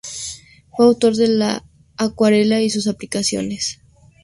Fue 0.71 0.87
autor 0.87 1.15
de 1.15 1.27
"La 1.27 1.63
acuarela 1.95 2.59
y 2.59 2.71
sus 2.71 2.87
aplicaciones". 2.87 3.83